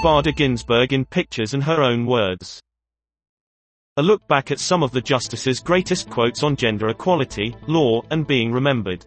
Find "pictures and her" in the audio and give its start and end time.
1.04-1.82